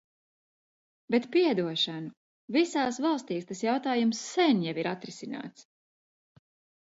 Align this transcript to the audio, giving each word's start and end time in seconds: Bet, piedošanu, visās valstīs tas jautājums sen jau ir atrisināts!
Bet, 1.15 1.25
piedošanu, 1.33 2.09
visās 2.55 2.97
valstīs 3.05 3.45
tas 3.51 3.61
jautājums 3.65 4.23
sen 4.31 4.63
jau 4.69 4.75
ir 4.85 4.89
atrisināts! 4.95 5.69